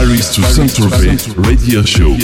Paris 0.00 0.30
to 0.34 0.42
Saint-Tropez 0.42 1.18
Radio 1.36 1.84
Show. 1.84 2.16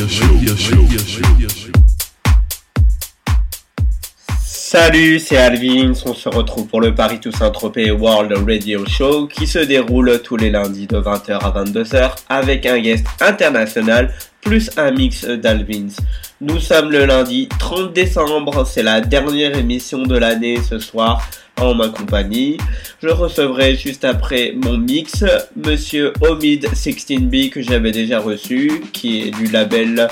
Salut, 4.42 5.18
c'est 5.18 5.37
Alvin. 5.37 5.92
On 6.06 6.14
se 6.14 6.30
retrouve 6.30 6.68
pour 6.68 6.80
le 6.80 6.94
Paris 6.94 7.20
to 7.20 7.30
Saint-Tropez 7.30 7.90
World 7.90 8.32
Radio 8.48 8.86
Show 8.86 9.26
qui 9.26 9.46
se 9.46 9.58
déroule 9.58 10.22
tous 10.22 10.38
les 10.38 10.48
lundis 10.48 10.86
de 10.86 10.96
20h 10.96 11.32
à 11.32 11.50
22h 11.50 12.12
avec 12.30 12.64
un 12.64 12.78
guest 12.78 13.04
international 13.20 14.11
plus 14.40 14.71
un 14.79 14.93
mix 14.93 15.27
d'Alvins. 15.27 15.97
Nous 16.41 16.61
sommes 16.61 16.91
le 16.91 17.05
lundi 17.05 17.47
30 17.59 17.93
décembre, 17.93 18.67
c'est 18.67 18.83
la 18.83 19.03
dernière 19.03 19.55
émission 19.55 20.03
de 20.03 20.17
l'année 20.17 20.61
ce 20.67 20.79
soir 20.79 21.29
en 21.61 21.75
ma 21.75 21.88
compagnie. 21.88 22.59
Je 23.02 23.09
recevrai 23.09 23.77
juste 23.77 24.05
après 24.05 24.55
mon 24.62 24.79
mix 24.79 25.25
Monsieur 25.56 26.12
Omid 26.20 26.66
16B 26.66 27.50
que 27.50 27.62
j'avais 27.62 27.93
déjà 27.93 28.20
reçu, 28.20 28.82
qui 28.93 29.23
est 29.23 29.30
du 29.30 29.46
label 29.46 30.09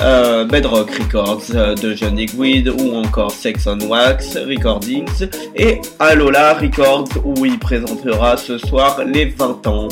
euh, 0.00 0.44
Bedrock 0.44 0.90
Records 0.90 1.76
de 1.80 1.94
John 1.94 2.18
Weed 2.36 2.68
ou 2.68 2.94
encore 2.94 3.30
Sex 3.30 3.66
on 3.66 3.78
Wax 3.80 4.36
Recordings 4.36 5.28
et 5.54 5.80
Alola 5.98 6.54
Records 6.54 7.08
où 7.24 7.44
il 7.44 7.58
présentera 7.58 8.36
ce 8.36 8.58
soir 8.58 9.02
les 9.04 9.26
20 9.26 9.66
ans. 9.66 9.88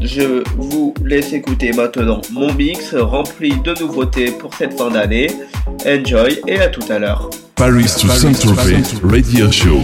Je 0.00 0.42
vous 0.56 0.94
laisse 1.04 1.32
écouter 1.32 1.72
maintenant 1.72 2.20
mon 2.32 2.52
mix 2.54 2.94
rempli 2.94 3.52
de 3.60 3.78
nouveautés 3.78 4.30
pour 4.30 4.54
cette 4.54 4.76
fin 4.76 4.90
d'année. 4.90 5.28
Enjoy 5.86 6.40
et 6.46 6.58
à 6.58 6.68
tout 6.68 6.84
à 6.90 6.98
l'heure. 6.98 7.30
Paris 7.60 7.94
to 7.96 8.08
Saint-Tropez 8.08 9.02
Radio 9.02 9.50
Show. 9.50 9.76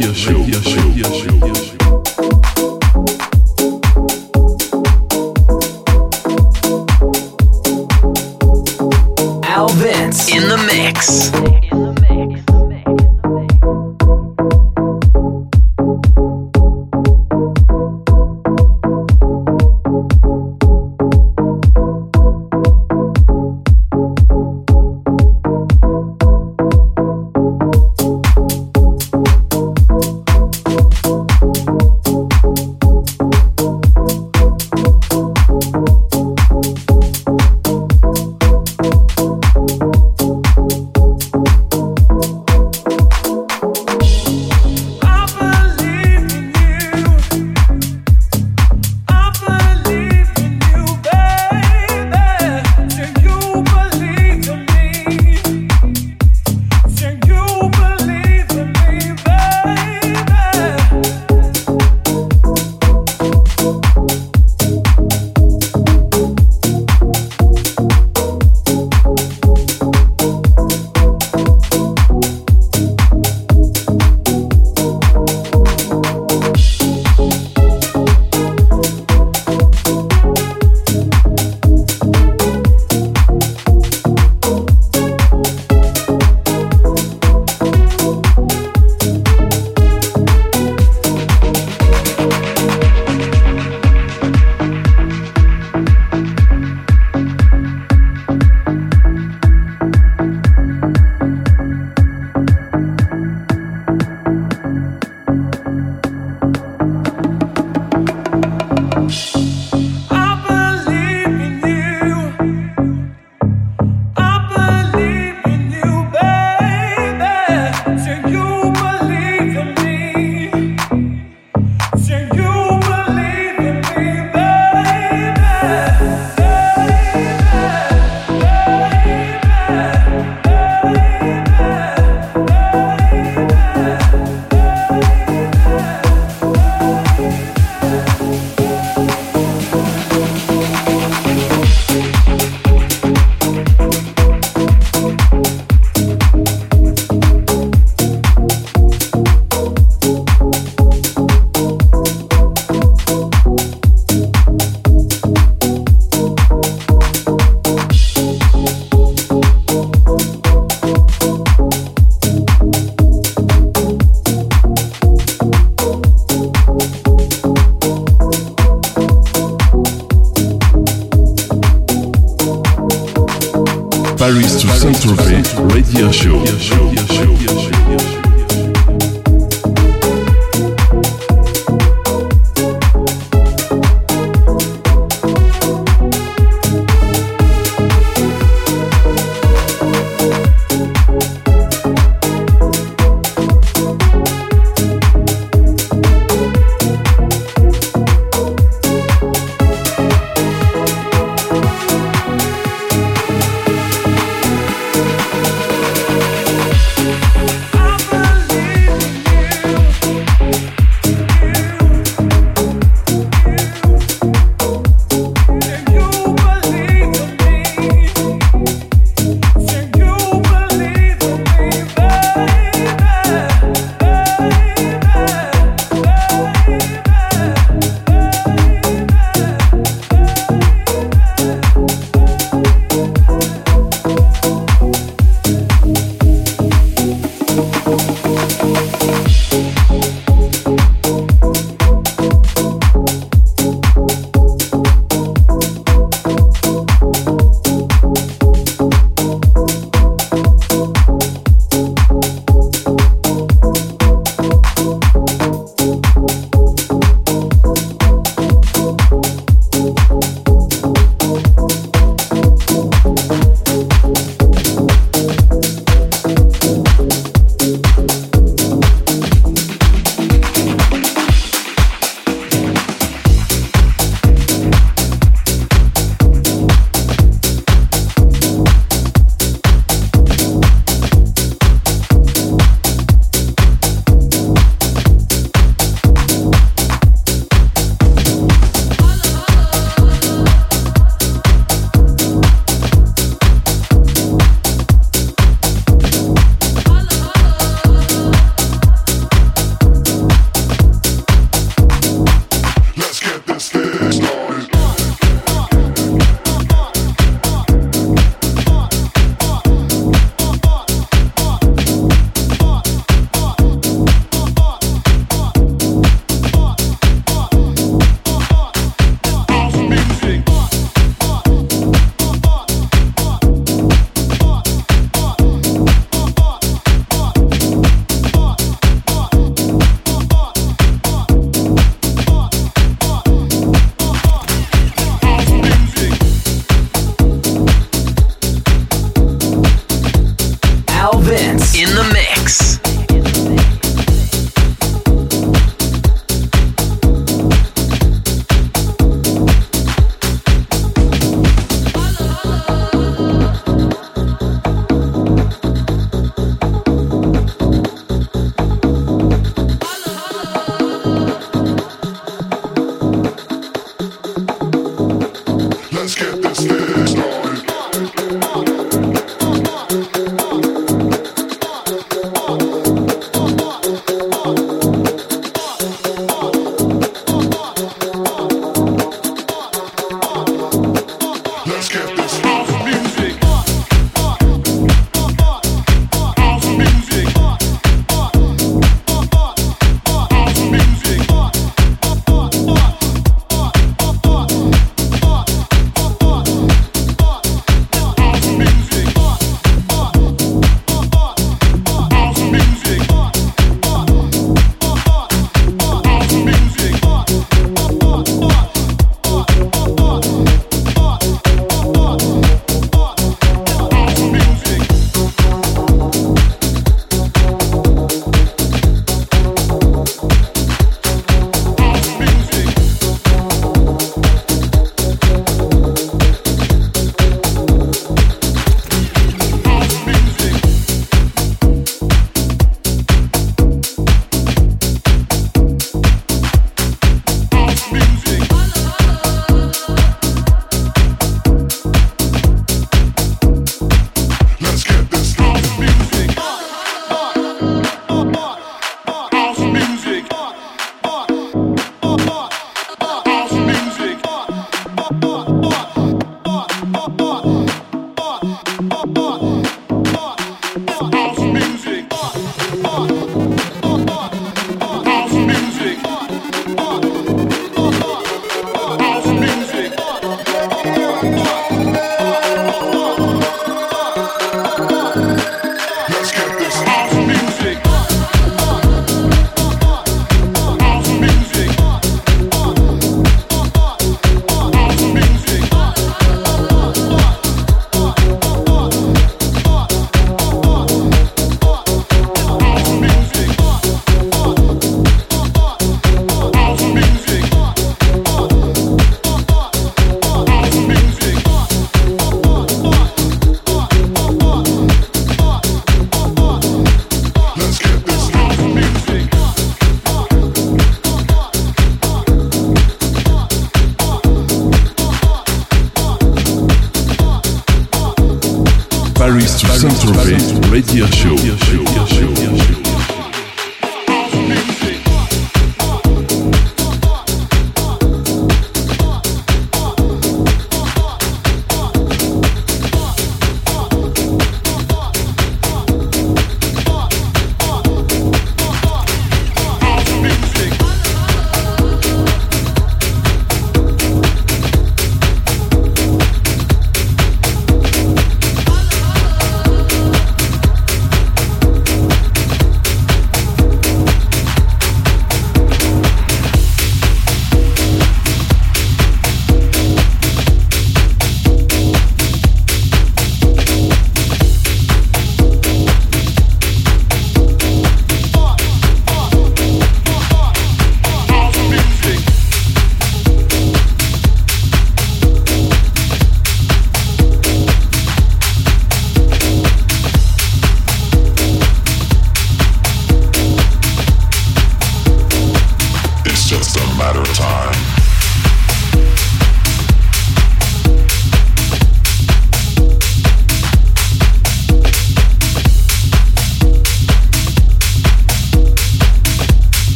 Al 9.42 9.68
Vince 9.68 10.30
in 10.30 10.48
the 10.48 10.56
mix. 10.66 11.95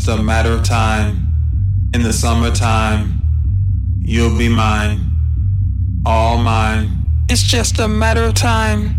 Just 0.00 0.18
a 0.18 0.22
matter 0.22 0.52
of 0.52 0.62
time. 0.62 1.28
In 1.92 2.02
the 2.02 2.10
summertime, 2.10 3.20
you'll 4.00 4.34
be 4.38 4.48
mine. 4.48 4.98
All 6.06 6.38
mine. 6.38 6.88
It's 7.28 7.42
just 7.42 7.78
a 7.80 7.86
matter 7.86 8.22
of 8.24 8.32
time. 8.32 8.98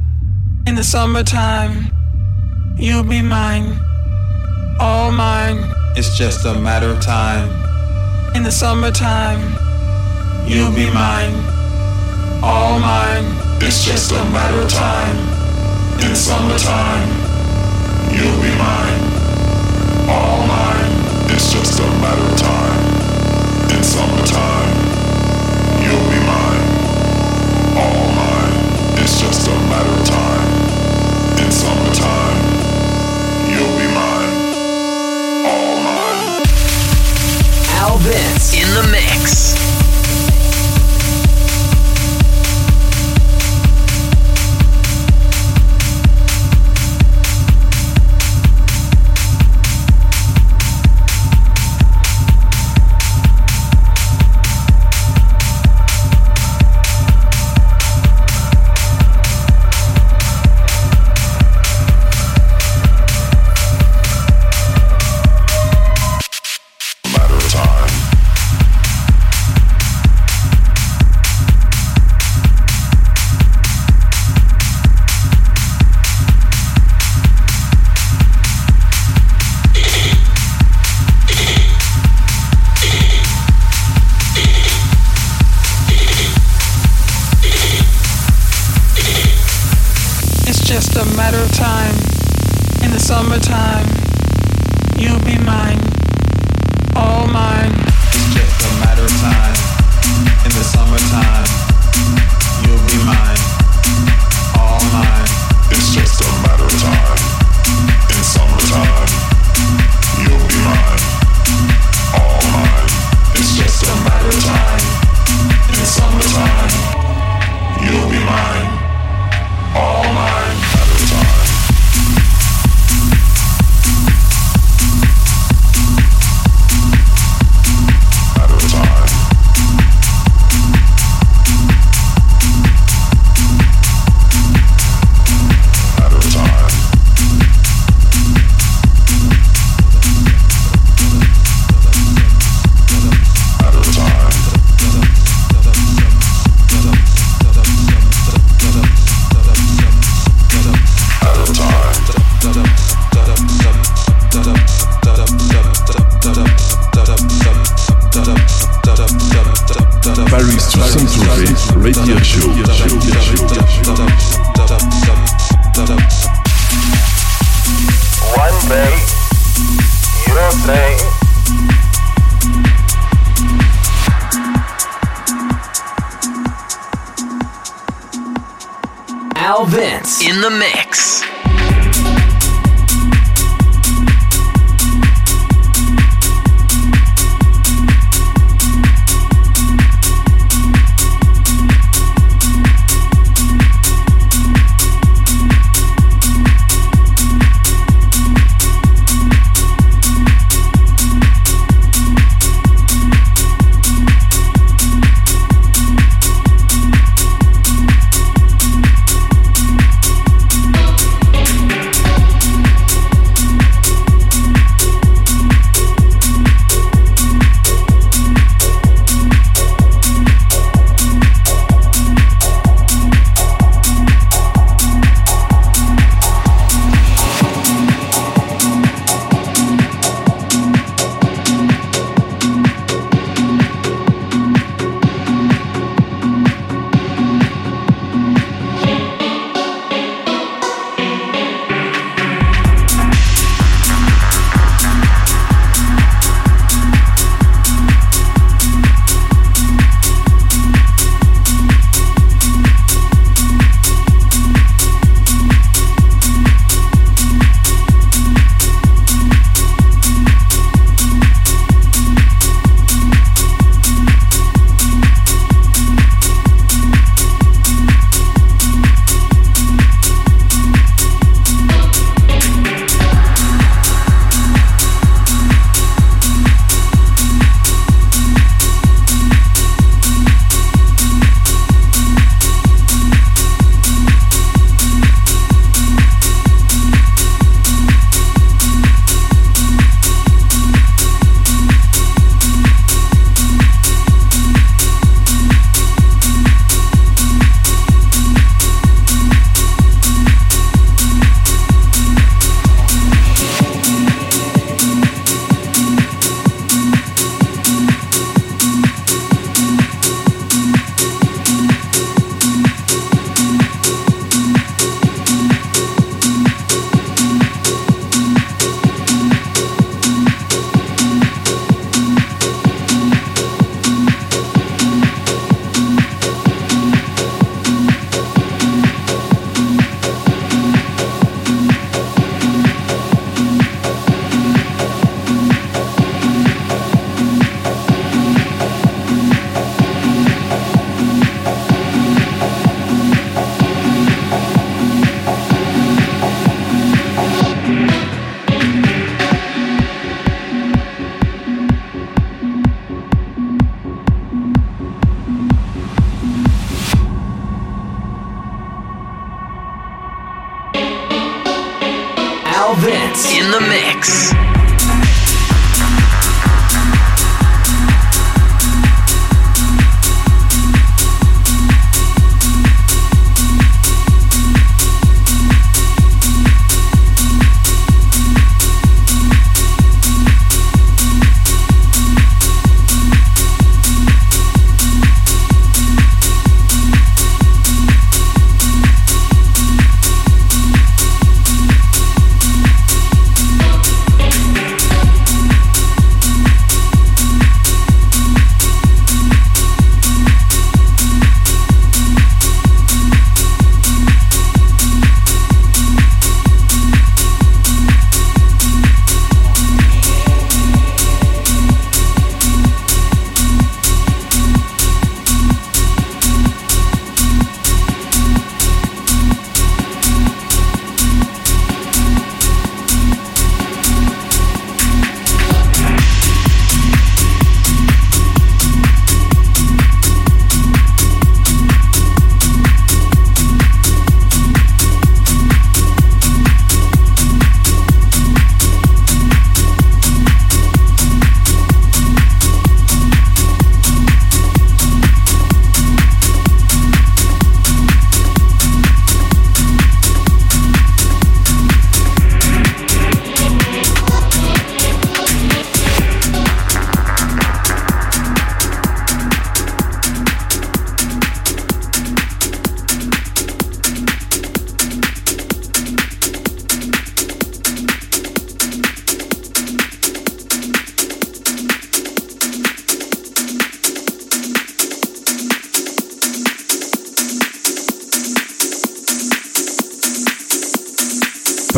In 0.68 0.76
the 0.76 0.84
summertime, 0.84 1.90
you'll 2.78 3.04
be 3.04 3.20
mine. 3.24 3.80
All 4.80 5.12
mine. 5.12 5.58
It's 5.98 6.16
just 6.20 6.46
a 6.46 6.54
matter 6.54 6.90
of 6.92 7.02
time. 7.02 7.50
In 8.36 8.44
the 8.44 8.52
summertime, 8.52 9.42
you'll 10.48 10.72
be 10.72 10.86
mine. 10.94 11.34
All 12.44 12.80
mine. 12.80 13.26
It's 13.60 13.84
just 13.84 14.12
a 14.12 14.24
matter 14.26 14.62
of 14.62 14.70
time. 14.70 15.18
In 16.06 16.16
summertime, 16.16 17.10
you'll 18.14 18.40
be 18.40 18.56
mine. 18.56 18.91
Vince 38.04 38.56
in 38.56 38.68
the 38.74 38.90
mix. 38.92 39.61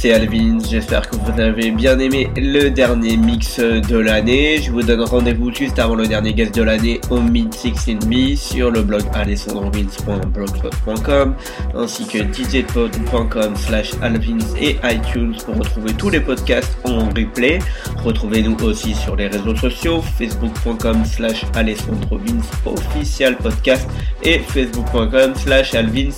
C'est 0.00 0.14
Alvin, 0.14 0.58
j'espère 0.66 1.10
que 1.10 1.16
vous 1.16 1.38
avez 1.38 1.70
bien 1.72 1.98
aimé 1.98 2.30
le 2.34 2.70
dernier 2.70 3.18
mix 3.18 3.60
de 3.60 3.98
l'année. 3.98 4.62
Je 4.62 4.70
vous 4.70 4.80
donne 4.80 5.02
rendez-vous 5.02 5.52
juste 5.52 5.78
avant 5.78 5.94
le 5.94 6.06
dernier 6.06 6.32
guest 6.32 6.54
de 6.54 6.62
l'année 6.62 7.02
au 7.10 7.20
Mid 7.20 7.52
16B 7.52 8.34
sur 8.34 8.70
le 8.70 8.80
blog 8.80 9.02
alessandrovins.blogspot.com 9.12 11.34
ainsi 11.74 12.06
que 12.06 12.20
djpod.com 12.32 13.54
slash 13.56 13.90
alvins 14.00 14.38
et 14.58 14.78
iTunes 14.84 15.34
pour 15.44 15.58
retrouver 15.58 15.92
tous 15.92 16.08
les 16.08 16.20
podcasts 16.20 16.78
en 16.84 17.10
replay. 17.10 17.58
Retrouvez-nous 18.02 18.56
aussi 18.64 18.94
sur 18.94 19.16
les 19.16 19.26
réseaux 19.26 19.56
sociaux 19.56 20.00
facebook.com 20.00 21.04
slash 21.04 21.44
alessandrovins 21.54 22.40
official 22.64 23.36
podcast 23.36 23.86
et 24.22 24.38
facebook.com 24.38 25.34
slash 25.34 25.74
alvins. 25.74 26.08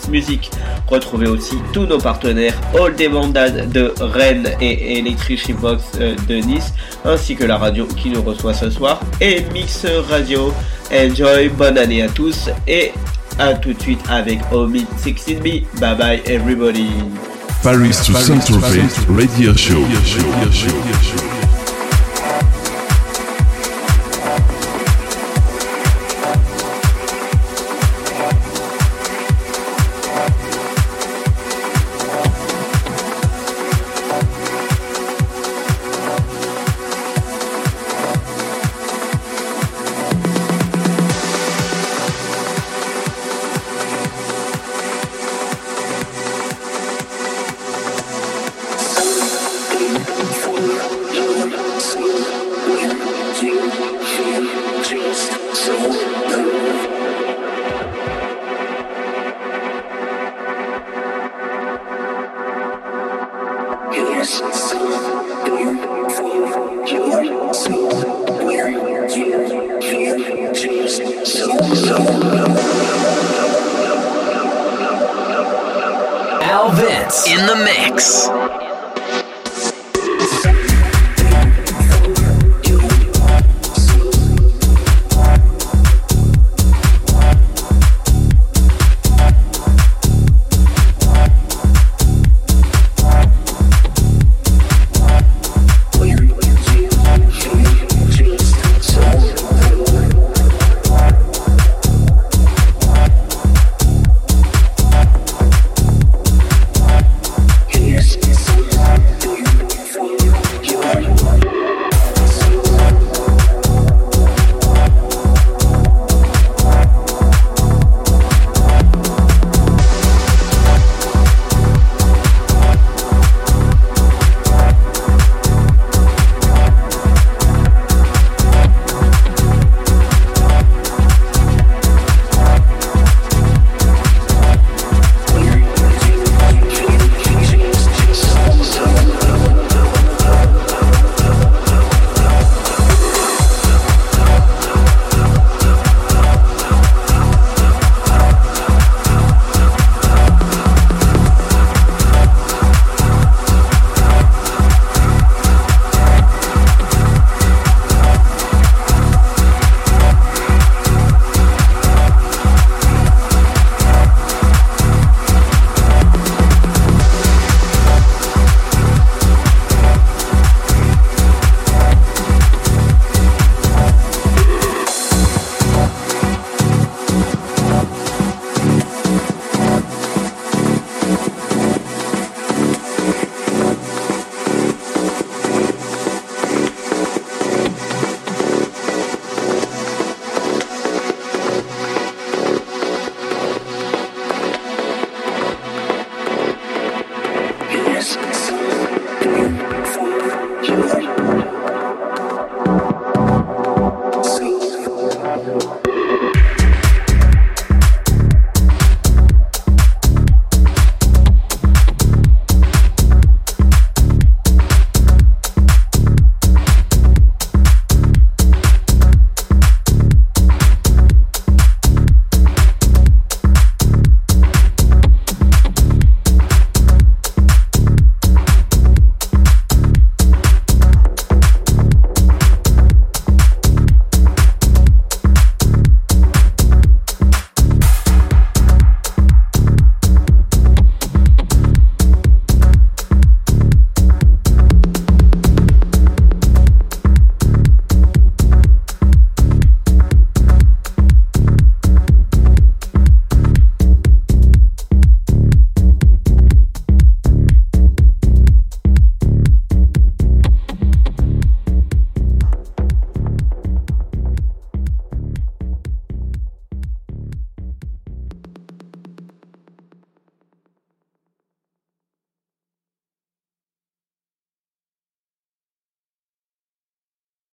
Retrouvez 0.93 1.27
aussi 1.27 1.57
tous 1.73 1.87
nos 1.87 1.97
partenaires 1.97 2.53
All 2.79 2.95
Demandad 2.95 3.73
de 3.73 3.95
Rennes 3.99 4.51
et 4.61 4.99
Electric 4.99 5.59
Box 5.59 5.85
euh, 5.99 6.15
de 6.29 6.35
Nice, 6.35 6.75
ainsi 7.07 7.35
que 7.35 7.45
la 7.45 7.57
radio 7.57 7.87
qui 7.87 8.11
nous 8.11 8.21
reçoit 8.21 8.53
ce 8.53 8.69
soir 8.69 9.01
et 9.19 9.43
Mix 9.55 9.87
Radio. 10.11 10.53
Enjoy, 10.93 11.49
bonne 11.49 11.79
année 11.79 12.03
à 12.03 12.09
tous 12.09 12.51
et 12.69 12.93
à 13.39 13.55
tout 13.55 13.73
de 13.73 13.81
suite 13.81 14.03
avec 14.11 14.41
Omid 14.53 14.85
16B. 15.03 15.65
Bye 15.81 15.97
bye 15.97 16.23
everybody. 16.27 16.91
Paris 17.63 17.97
to 18.05 18.13
Saint-Tropez 18.13 18.83
Radio 19.09 19.57
Show. 19.57 19.81